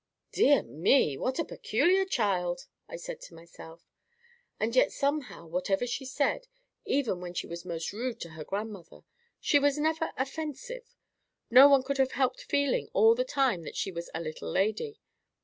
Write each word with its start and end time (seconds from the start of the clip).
'""Dear 0.31 0.63
me! 0.63 1.15
what 1.15 1.37
a 1.37 1.45
peculiar 1.45 2.05
child!" 2.05 2.65
I 2.89 2.95
said 2.95 3.21
to 3.21 3.35
myself. 3.35 3.83
And 4.59 4.75
yet 4.75 4.91
somehow, 4.91 5.45
whatever 5.45 5.85
she 5.85 6.05
said—even 6.05 7.21
when 7.21 7.35
she 7.35 7.45
was 7.45 7.65
most 7.65 7.93
rude 7.93 8.19
to 8.21 8.29
her 8.29 8.43
grandmother—she 8.43 9.59
was 9.59 9.77
never 9.77 10.11
offensive. 10.17 10.95
No 11.51 11.69
one 11.69 11.83
could 11.83 11.99
have 11.99 12.13
helped 12.13 12.41
feeling 12.43 12.89
all 12.93 13.13
the 13.13 13.23
time 13.23 13.61
that 13.61 13.77
she 13.77 13.91
was 13.91 14.09
a 14.15 14.21
little 14.21 14.49
lady. 14.49 14.99